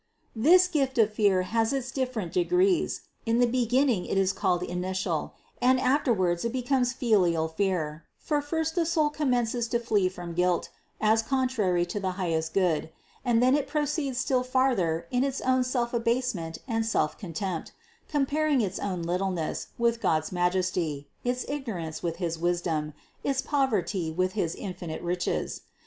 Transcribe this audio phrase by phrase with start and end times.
[0.35, 4.63] This gift of fear has its different de grees; in the beginning it is called
[4.63, 10.33] initial, and afterwards it becomes filial fear; for first the soul commences to flee from
[10.33, 10.69] guilt,
[10.99, 12.89] as contrary to the highest Good;
[13.23, 17.71] and then it proceeds still farther in its selfabasement and selfcon tempt,
[18.09, 24.31] comparing its own littleness with God's majesty, its ignorance with his wisdom, its poverty with
[24.31, 25.61] his infinite riches.